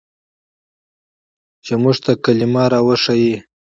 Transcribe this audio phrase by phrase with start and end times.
[1.63, 3.37] چې موږ ته کلمه راوښييه.